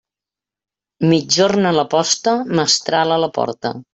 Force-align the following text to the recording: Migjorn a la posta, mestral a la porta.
Migjorn 1.11 1.69
a 1.73 1.75
la 1.77 1.85
posta, 1.93 2.35
mestral 2.61 3.17
a 3.17 3.21
la 3.27 3.33
porta. 3.39 3.75